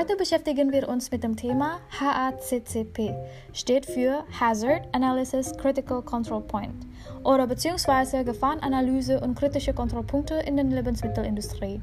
Heute 0.00 0.16
beschäftigen 0.16 0.72
wir 0.72 0.88
uns 0.88 1.10
mit 1.10 1.22
dem 1.22 1.36
Thema 1.36 1.78
HACCP, 1.90 3.12
steht 3.52 3.84
für 3.84 4.24
Hazard 4.40 4.88
Analysis 4.92 5.54
Critical 5.58 6.00
Control 6.00 6.40
Point 6.40 6.86
oder 7.22 7.46
beziehungsweise 7.46 8.24
Gefahrenanalyse 8.24 9.20
und 9.20 9.34
kritische 9.34 9.74
Kontrollpunkte 9.74 10.36
in 10.36 10.56
der 10.56 10.64
Lebensmittelindustrie. 10.64 11.82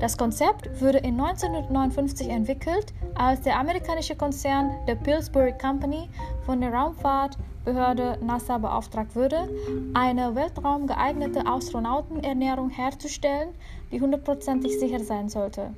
Das 0.00 0.18
Konzept 0.18 0.68
wurde 0.80 0.98
in 0.98 1.20
1959 1.20 2.28
entwickelt, 2.28 2.92
als 3.14 3.42
der 3.42 3.56
amerikanische 3.56 4.16
Konzern 4.16 4.72
The 4.88 4.96
Pillsbury 4.96 5.54
Company 5.56 6.08
von 6.44 6.60
der 6.60 6.74
Raumfahrtbehörde 6.74 8.18
NASA 8.20 8.58
beauftragt 8.58 9.14
wurde, 9.14 9.48
eine 9.94 10.34
weltraumgeeignete 10.34 11.46
Astronautenernährung 11.46 12.70
herzustellen, 12.70 13.50
die 13.92 14.00
hundertprozentig 14.00 14.76
sicher 14.80 14.98
sein 14.98 15.28
sollte. 15.28 15.70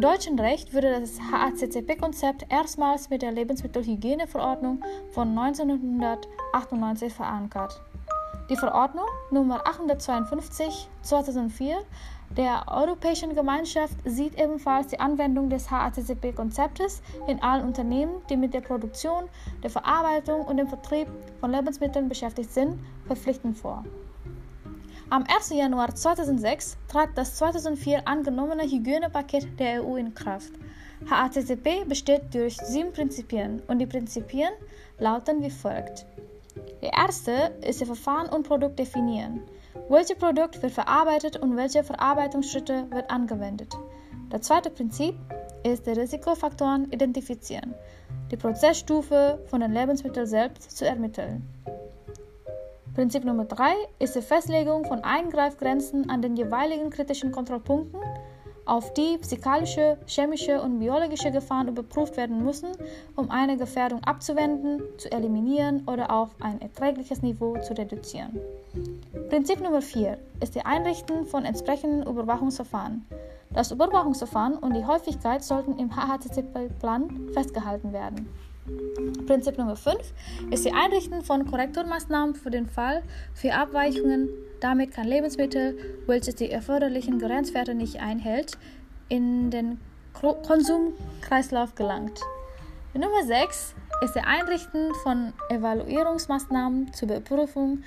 Im 0.00 0.08
deutschen 0.08 0.38
Recht 0.38 0.72
wurde 0.72 0.98
das 0.98 1.20
HACCP-Konzept 1.20 2.46
erstmals 2.48 3.10
mit 3.10 3.20
der 3.20 3.32
Lebensmittelhygieneverordnung 3.32 4.82
von 5.10 5.38
1998 5.38 7.12
verankert. 7.12 7.82
Die 8.48 8.56
Verordnung 8.56 9.04
Nummer 9.30 9.66
852 9.66 10.88
2004 11.02 11.82
der 12.30 12.64
Europäischen 12.68 13.34
Gemeinschaft 13.34 13.92
sieht 14.06 14.40
ebenfalls 14.40 14.86
die 14.86 14.98
Anwendung 14.98 15.50
des 15.50 15.70
HACCP-Konzeptes 15.70 17.02
in 17.28 17.42
allen 17.42 17.66
Unternehmen, 17.66 18.22
die 18.30 18.38
mit 18.38 18.54
der 18.54 18.62
Produktion, 18.62 19.24
der 19.62 19.68
Verarbeitung 19.68 20.46
und 20.46 20.56
dem 20.56 20.68
Vertrieb 20.68 21.08
von 21.40 21.52
Lebensmitteln 21.52 22.08
beschäftigt 22.08 22.54
sind, 22.54 22.78
verpflichtend 23.06 23.58
vor. 23.58 23.84
Am 25.12 25.24
1. 25.24 25.50
Januar 25.50 25.92
2006 25.92 26.76
trat 26.86 27.08
das 27.16 27.34
2004 27.34 28.06
angenommene 28.06 28.62
Hygienepaket 28.62 29.58
der 29.58 29.84
EU 29.84 29.96
in 29.96 30.14
Kraft. 30.14 30.52
HACCP 31.10 31.84
besteht 31.88 32.32
durch 32.32 32.56
sieben 32.58 32.92
Prinzipien 32.92 33.60
und 33.66 33.80
die 33.80 33.86
Prinzipien 33.86 34.50
lauten 35.00 35.42
wie 35.42 35.50
folgt. 35.50 36.06
Der 36.80 36.92
erste 36.92 37.32
ist 37.66 37.80
das 37.80 37.88
Verfahren 37.88 38.28
und 38.28 38.46
Produkt 38.46 38.78
definieren. 38.78 39.40
Welches 39.88 40.16
Produkt 40.16 40.62
wird 40.62 40.72
verarbeitet 40.72 41.38
und 41.38 41.56
welche 41.56 41.82
Verarbeitungsschritte 41.82 42.86
wird 42.92 43.10
angewendet? 43.10 43.76
Das 44.28 44.42
zweite 44.42 44.70
Prinzip 44.70 45.16
ist 45.64 45.88
die 45.88 45.90
Risikofaktoren 45.90 46.92
identifizieren, 46.92 47.74
die 48.30 48.36
Prozessstufe 48.36 49.40
von 49.46 49.60
den 49.60 49.72
Lebensmitteln 49.72 50.28
selbst 50.28 50.76
zu 50.76 50.86
ermitteln. 50.86 51.48
Prinzip 53.00 53.24
Nummer 53.24 53.46
3 53.46 53.72
ist 53.98 54.14
die 54.14 54.20
Festlegung 54.20 54.84
von 54.84 55.02
Eingreifgrenzen 55.02 56.10
an 56.10 56.20
den 56.20 56.36
jeweiligen 56.36 56.90
kritischen 56.90 57.32
Kontrollpunkten, 57.32 57.98
auf 58.66 58.92
die 58.92 59.16
physikalische, 59.16 59.96
chemische 60.06 60.60
und 60.60 60.80
biologische 60.80 61.30
Gefahren 61.30 61.68
überprüft 61.68 62.18
werden 62.18 62.44
müssen, 62.44 62.72
um 63.16 63.30
eine 63.30 63.56
Gefährdung 63.56 64.04
abzuwenden, 64.04 64.82
zu 64.98 65.10
eliminieren 65.10 65.84
oder 65.88 66.10
auf 66.10 66.28
ein 66.40 66.60
erträgliches 66.60 67.22
Niveau 67.22 67.56
zu 67.60 67.72
reduzieren. 67.72 68.38
Prinzip 69.30 69.62
Nummer 69.62 69.80
4 69.80 70.18
ist 70.42 70.54
die 70.54 70.66
Einrichten 70.66 71.24
von 71.24 71.46
entsprechenden 71.46 72.02
Überwachungsverfahren. 72.02 73.06
Das 73.48 73.70
Überwachungsverfahren 73.70 74.58
und 74.58 74.74
die 74.76 74.84
Häufigkeit 74.84 75.42
sollten 75.42 75.78
im 75.78 75.96
HHCP-Plan 75.96 77.30
festgehalten 77.32 77.94
werden. 77.94 78.28
Prinzip 79.26 79.58
Nummer 79.58 79.76
5 79.76 79.96
ist 80.50 80.64
die 80.64 80.72
Einrichten 80.72 81.22
von 81.22 81.46
Korrekturmaßnahmen 81.46 82.34
für 82.34 82.50
den 82.50 82.66
Fall 82.66 83.02
für 83.34 83.54
Abweichungen. 83.54 84.28
Damit 84.60 84.92
kann 84.92 85.06
Lebensmittel, 85.06 85.78
welches 86.06 86.34
die 86.34 86.50
erforderlichen 86.50 87.18
Grenzwerte 87.18 87.74
nicht 87.74 88.00
einhält, 88.00 88.58
in 89.08 89.50
den 89.50 89.80
Konsumkreislauf 90.12 91.74
gelangt. 91.74 92.20
Nummer 92.92 93.24
6 93.24 93.74
ist 94.02 94.14
die 94.14 94.20
Einrichten 94.20 94.94
von 95.02 95.32
Evaluierungsmaßnahmen 95.48 96.92
zur 96.92 97.08
Überprüfung 97.08 97.82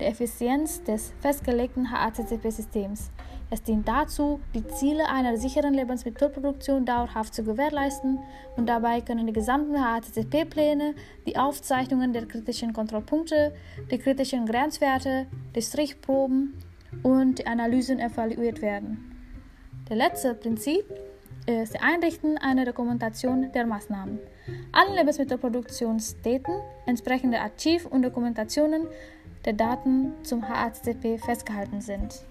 der 0.00 0.08
Effizienz 0.08 0.82
des 0.82 1.12
festgelegten 1.20 1.90
HACCP-Systems. 1.90 3.10
Es 3.50 3.62
dient 3.62 3.88
dazu, 3.88 4.40
die 4.54 4.66
Ziele 4.66 5.08
einer 5.08 5.38
sicheren 5.38 5.72
Lebensmittelproduktion 5.72 6.84
dauerhaft 6.84 7.34
zu 7.34 7.44
gewährleisten 7.44 8.18
und 8.56 8.68
dabei 8.68 9.00
können 9.00 9.26
die 9.26 9.32
gesamten 9.32 9.82
HACCP-Pläne, 9.82 10.94
die 11.26 11.38
Aufzeichnungen 11.38 12.12
der 12.12 12.26
kritischen 12.26 12.74
Kontrollpunkte, 12.74 13.54
die 13.90 13.98
kritischen 13.98 14.44
Grenzwerte, 14.44 15.26
die 15.54 15.62
Strichproben 15.62 16.62
und 17.02 17.38
die 17.38 17.46
Analysen 17.46 18.00
evaluiert 18.00 18.60
werden. 18.60 19.16
Das 19.88 19.96
letzte 19.96 20.34
Prinzip 20.34 20.84
ist 21.46 21.74
das 21.74 21.82
Einrichten 21.82 22.36
einer 22.36 22.66
Dokumentation 22.66 23.50
der 23.52 23.64
Maßnahmen. 23.64 24.18
Alle 24.72 24.96
Lebensmittelproduktionsdaten, 24.96 26.54
entsprechende 26.84 27.40
Archiv- 27.40 27.86
und 27.86 28.02
Dokumentationen 28.02 28.86
der 29.46 29.54
Daten 29.54 30.12
zum 30.22 30.46
HACCP 30.46 31.18
festgehalten 31.18 31.80
sind. 31.80 32.26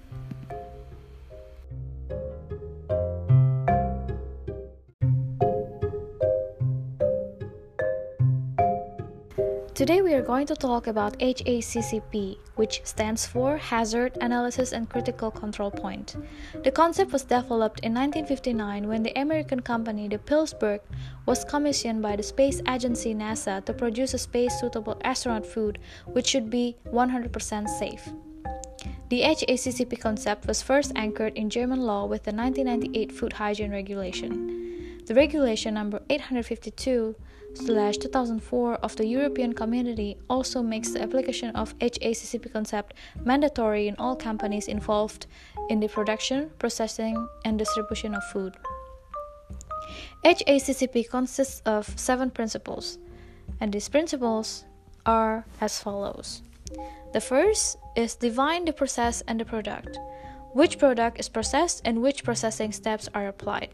Today 9.78 10.02
we 10.02 10.16
are 10.16 10.24
going 10.24 10.48
to 10.48 10.56
talk 10.56 10.88
about 10.88 11.20
HACCP, 11.20 12.40
which 12.56 12.82
stands 12.84 13.28
for 13.28 13.58
Hazard 13.58 14.18
Analysis 14.22 14.72
and 14.72 14.90
Critical 14.90 15.30
Control 15.30 15.70
Point. 15.70 16.16
The 16.64 16.72
concept 16.72 17.12
was 17.12 17.22
developed 17.22 17.82
in 17.82 17.94
1959 17.94 18.88
when 18.88 19.04
the 19.04 19.14
American 19.16 19.60
company 19.60 20.08
the 20.08 20.18
Pillsbury 20.18 20.80
was 21.28 21.46
commissioned 21.46 22.02
by 22.02 22.16
the 22.16 22.24
space 22.24 22.60
agency 22.68 23.14
NASA 23.14 23.64
to 23.66 23.72
produce 23.72 24.16
a 24.16 24.18
space 24.18 24.60
suitable 24.60 25.00
astronaut 25.04 25.46
food 25.46 25.78
which 26.08 26.26
should 26.26 26.50
be 26.50 26.76
100% 26.88 27.70
safe. 27.70 28.10
The 29.10 29.22
HACCP 29.22 30.00
concept 30.00 30.48
was 30.48 30.64
first 30.64 30.92
anchored 30.96 31.34
in 31.38 31.52
German 31.52 31.82
law 31.82 32.08
with 32.08 32.24
the 32.24 32.34
1998 32.34 33.12
Food 33.12 33.34
Hygiene 33.34 33.70
Regulation. 33.70 34.67
The 35.08 35.16
regulation 35.16 35.76
number 35.76 36.02
852 36.10 37.16
2004 37.56 38.76
of 38.76 38.96
the 38.98 39.08
European 39.08 39.54
Community 39.54 40.18
also 40.30 40.62
makes 40.62 40.92
the 40.92 41.02
application 41.02 41.56
of 41.56 41.80
HACCP 41.80 42.52
concept 42.52 42.94
mandatory 43.24 43.88
in 43.88 43.96
all 43.98 44.18
companies 44.18 44.68
involved 44.68 45.26
in 45.70 45.80
the 45.80 45.88
production, 45.88 46.52
processing, 46.60 47.28
and 47.46 47.58
distribution 47.58 48.16
of 48.16 48.24
food. 48.26 48.58
HACCP 50.26 51.10
consists 51.10 51.62
of 51.66 51.88
seven 51.98 52.30
principles, 52.30 52.98
and 53.62 53.72
these 53.72 53.88
principles 53.88 54.66
are 55.06 55.46
as 55.62 55.80
follows. 55.80 56.42
The 57.14 57.22
first 57.22 57.78
is 57.96 58.16
define 58.16 58.66
the 58.66 58.74
process 58.74 59.24
and 59.26 59.40
the 59.40 59.46
product. 59.46 59.98
Which 60.52 60.78
product 60.78 61.18
is 61.18 61.30
processed 61.30 61.82
and 61.86 62.02
which 62.02 62.26
processing 62.26 62.74
steps 62.74 63.08
are 63.14 63.28
applied. 63.28 63.70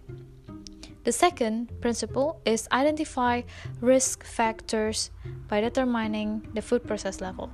The 1.03 1.12
second 1.12 1.81
principle 1.81 2.40
is 2.46 2.68
identify 2.72 3.41
risk 3.81 4.24
factors 4.24 5.12
by 5.50 5.59
determining 5.59 6.47
the 6.53 6.62
food 6.62 6.86
process 6.88 7.19
level. 7.19 7.52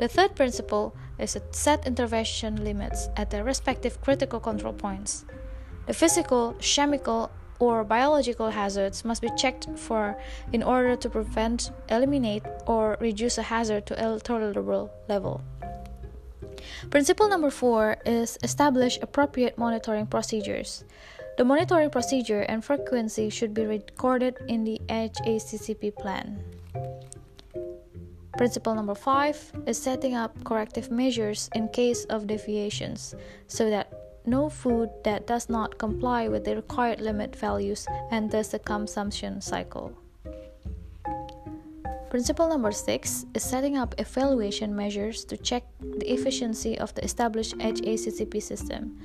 The 0.00 0.08
third 0.08 0.34
principle 0.34 0.96
is 1.18 1.34
to 1.34 1.42
set 1.52 1.86
intervention 1.86 2.64
limits 2.64 3.08
at 3.16 3.30
the 3.30 3.44
respective 3.44 4.00
critical 4.00 4.40
control 4.40 4.72
points. 4.72 5.24
The 5.86 5.94
physical, 5.94 6.56
chemical, 6.60 7.30
or 7.60 7.84
biological 7.84 8.50
hazards 8.50 9.04
must 9.04 9.22
be 9.22 9.30
checked 9.36 9.68
for 9.76 10.16
in 10.52 10.62
order 10.62 10.96
to 10.96 11.08
prevent, 11.08 11.70
eliminate, 11.88 12.42
or 12.66 12.96
reduce 13.00 13.38
a 13.38 13.42
hazard 13.42 13.86
to 13.86 13.94
a 13.94 14.18
tolerable 14.18 14.90
level. 15.08 15.40
Principle 16.90 17.28
number 17.28 17.50
four 17.50 17.96
is 18.04 18.38
establish 18.42 18.98
appropriate 19.00 19.56
monitoring 19.56 20.06
procedures. 20.06 20.84
The 21.36 21.44
monitoring 21.44 21.90
procedure 21.90 22.42
and 22.42 22.64
frequency 22.64 23.28
should 23.28 23.54
be 23.54 23.66
recorded 23.66 24.38
in 24.46 24.62
the 24.62 24.80
HACCP 24.88 25.96
plan. 25.96 26.38
Principle 28.36 28.74
number 28.74 28.94
five 28.94 29.38
is 29.66 29.76
setting 29.76 30.14
up 30.14 30.32
corrective 30.44 30.92
measures 30.92 31.50
in 31.54 31.68
case 31.68 32.04
of 32.04 32.28
deviations 32.28 33.16
so 33.48 33.68
that 33.68 33.92
no 34.26 34.48
food 34.48 34.90
that 35.02 35.26
does 35.26 35.48
not 35.48 35.76
comply 35.76 36.28
with 36.28 36.44
the 36.44 36.54
required 36.54 37.00
limit 37.00 37.34
values 37.34 37.84
enters 38.12 38.48
the 38.48 38.58
consumption 38.60 39.40
cycle. 39.40 39.92
Principle 42.10 42.48
number 42.48 42.70
six 42.70 43.26
is 43.34 43.42
setting 43.42 43.76
up 43.76 43.96
evaluation 43.98 44.74
measures 44.74 45.24
to 45.24 45.36
check 45.36 45.64
the 45.80 46.12
efficiency 46.12 46.78
of 46.78 46.94
the 46.94 47.02
established 47.02 47.58
HACCP 47.58 48.40
system 48.40 48.96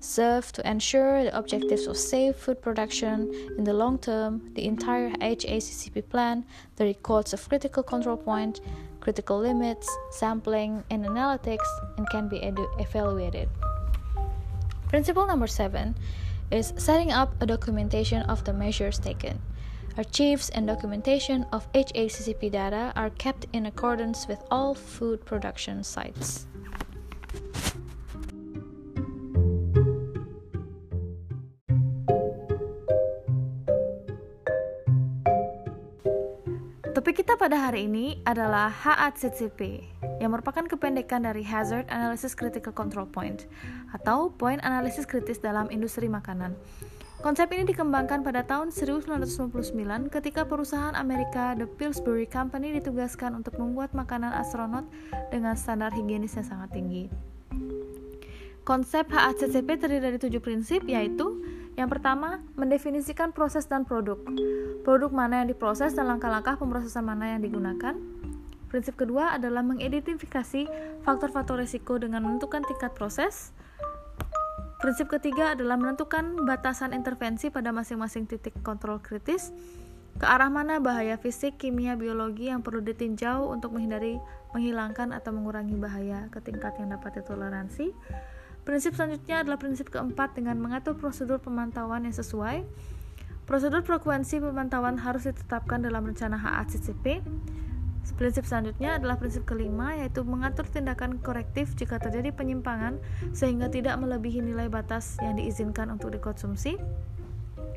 serve 0.00 0.52
to 0.52 0.68
ensure 0.68 1.24
the 1.24 1.36
objectives 1.36 1.86
of 1.86 1.96
safe 1.96 2.36
food 2.36 2.60
production 2.60 3.32
in 3.56 3.64
the 3.64 3.72
long 3.72 3.98
term, 3.98 4.50
the 4.54 4.64
entire 4.64 5.10
HACCP 5.10 6.08
plan, 6.08 6.44
the 6.76 6.84
records 6.84 7.32
of 7.32 7.48
critical 7.48 7.82
control 7.82 8.16
point, 8.16 8.60
critical 9.00 9.38
limits, 9.38 9.88
sampling, 10.10 10.84
and 10.90 11.04
analytics, 11.04 11.66
and 11.96 12.08
can 12.10 12.28
be 12.28 12.38
evaluated. 12.78 13.48
Principle 14.88 15.26
number 15.26 15.46
seven 15.46 15.94
is 16.50 16.72
setting 16.76 17.10
up 17.10 17.34
a 17.42 17.46
documentation 17.46 18.22
of 18.22 18.44
the 18.44 18.52
measures 18.52 18.98
taken. 18.98 19.40
Archives 19.96 20.50
and 20.50 20.66
documentation 20.66 21.46
of 21.52 21.70
HACCP 21.72 22.52
data 22.52 22.92
are 22.96 23.10
kept 23.10 23.46
in 23.52 23.66
accordance 23.66 24.28
with 24.28 24.42
all 24.50 24.74
food 24.74 25.24
production 25.24 25.82
sites. 25.82 26.46
Topik 37.06 37.22
kita 37.22 37.38
pada 37.38 37.54
hari 37.54 37.86
ini 37.86 38.18
adalah 38.26 38.66
HACCP 38.66 39.78
yang 40.18 40.34
merupakan 40.34 40.66
kependekan 40.66 41.22
dari 41.22 41.38
Hazard 41.46 41.86
Analysis 41.86 42.34
Critical 42.34 42.74
Control 42.74 43.06
Point 43.06 43.46
atau 43.94 44.34
poin 44.34 44.58
analisis 44.66 45.06
kritis 45.06 45.38
dalam 45.38 45.70
industri 45.70 46.10
makanan. 46.10 46.58
Konsep 47.22 47.46
ini 47.54 47.62
dikembangkan 47.62 48.26
pada 48.26 48.42
tahun 48.42 48.74
1999 48.74 49.38
ketika 50.10 50.50
perusahaan 50.50 50.98
Amerika 50.98 51.54
The 51.54 51.70
Pillsbury 51.78 52.26
Company 52.26 52.74
ditugaskan 52.82 53.38
untuk 53.38 53.54
membuat 53.54 53.94
makanan 53.94 54.34
astronot 54.42 54.90
dengan 55.30 55.54
standar 55.54 55.94
higienis 55.94 56.34
yang 56.34 56.58
sangat 56.58 56.74
tinggi. 56.74 57.06
Konsep 58.66 59.06
HACCP 59.14 59.78
terdiri 59.78 60.02
dari 60.02 60.18
tujuh 60.18 60.42
prinsip 60.42 60.82
yaitu 60.90 61.38
yang 61.76 61.92
pertama, 61.92 62.40
mendefinisikan 62.56 63.36
proses 63.36 63.68
dan 63.68 63.84
produk. 63.84 64.16
Produk 64.80 65.12
mana 65.12 65.44
yang 65.44 65.52
diproses 65.52 65.92
dan 65.92 66.08
langkah-langkah 66.08 66.56
pemrosesan 66.56 67.04
mana 67.04 67.36
yang 67.36 67.44
digunakan. 67.44 67.92
Prinsip 68.72 68.96
kedua 68.96 69.36
adalah 69.36 69.60
mengidentifikasi 69.60 70.66
faktor-faktor 71.04 71.60
risiko 71.60 72.00
dengan 72.00 72.24
menentukan 72.24 72.64
tingkat 72.64 72.96
proses. 72.96 73.52
Prinsip 74.80 75.12
ketiga 75.12 75.52
adalah 75.52 75.76
menentukan 75.76 76.48
batasan 76.48 76.96
intervensi 76.96 77.52
pada 77.52 77.72
masing-masing 77.76 78.24
titik 78.24 78.56
kontrol 78.64 78.96
kritis. 79.00 79.52
Ke 80.16 80.24
arah 80.24 80.48
mana 80.48 80.80
bahaya 80.80 81.20
fisik, 81.20 81.60
kimia, 81.60 81.92
biologi 81.92 82.48
yang 82.48 82.64
perlu 82.64 82.80
ditinjau 82.80 83.52
untuk 83.52 83.76
menghindari, 83.76 84.16
menghilangkan, 84.56 85.12
atau 85.12 85.28
mengurangi 85.28 85.76
bahaya 85.76 86.32
ke 86.32 86.40
tingkat 86.40 86.72
yang 86.80 86.88
dapat 86.88 87.20
ditoleransi. 87.20 87.92
Prinsip 88.66 88.98
selanjutnya 88.98 89.46
adalah 89.46 89.62
prinsip 89.62 89.94
keempat 89.94 90.34
dengan 90.34 90.58
mengatur 90.58 90.98
prosedur 90.98 91.38
pemantauan 91.38 92.02
yang 92.02 92.10
sesuai. 92.10 92.66
Prosedur 93.46 93.86
frekuensi 93.86 94.42
pemantauan 94.42 94.98
harus 94.98 95.30
ditetapkan 95.30 95.86
dalam 95.86 96.02
rencana 96.02 96.34
HACCP. 96.34 97.22
Prinsip 98.18 98.42
selanjutnya 98.42 98.98
adalah 98.98 99.22
prinsip 99.22 99.46
kelima, 99.46 99.94
yaitu 99.94 100.26
mengatur 100.26 100.66
tindakan 100.66 101.22
korektif 101.22 101.78
jika 101.78 102.02
terjadi 102.02 102.34
penyimpangan 102.34 102.98
sehingga 103.30 103.70
tidak 103.70 104.02
melebihi 104.02 104.42
nilai 104.42 104.66
batas 104.66 105.14
yang 105.22 105.38
diizinkan 105.38 105.86
untuk 105.94 106.10
dikonsumsi. 106.10 106.74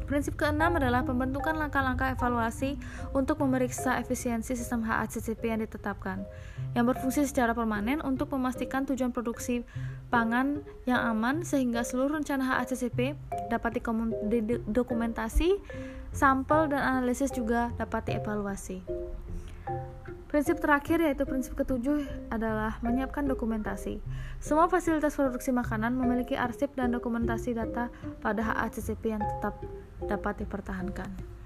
Prinsip 0.09 0.41
keenam 0.41 0.73
adalah 0.73 1.05
pembentukan 1.05 1.53
langkah-langkah 1.53 2.17
evaluasi 2.17 2.81
untuk 3.13 3.45
memeriksa 3.45 4.01
efisiensi 4.01 4.57
sistem 4.57 4.81
HACCP 4.81 5.53
yang 5.53 5.61
ditetapkan, 5.61 6.25
yang 6.73 6.89
berfungsi 6.89 7.29
secara 7.29 7.53
permanen 7.53 8.01
untuk 8.01 8.33
memastikan 8.33 8.89
tujuan 8.89 9.13
produksi 9.13 9.61
pangan 10.09 10.65
yang 10.89 10.97
aman 11.13 11.45
sehingga 11.45 11.85
seluruh 11.85 12.17
rencana 12.17 12.41
HACCP 12.41 13.13
dapat 13.53 13.85
didokumentasi, 14.33 15.61
sampel 16.09 16.73
dan 16.73 16.81
analisis 16.81 17.29
juga 17.29 17.69
dapat 17.77 18.09
dievaluasi. 18.09 18.81
Prinsip 20.29 20.61
terakhir 20.61 21.01
yaitu 21.05 21.25
prinsip 21.25 21.53
ketujuh 21.53 22.05
adalah 22.33 22.77
menyiapkan 22.85 23.25
dokumentasi. 23.25 24.01
Semua 24.41 24.69
fasilitas 24.69 25.17
produksi 25.17 25.49
makanan 25.49 25.93
memiliki 25.93 26.37
arsip 26.37 26.73
dan 26.77 26.93
dokumentasi 26.93 27.57
data 27.57 27.89
pada 28.21 28.41
HACCP 28.41 29.17
yang 29.17 29.21
tetap 29.21 29.57
dapat 30.05 30.45
dipertahankan. 30.45 31.38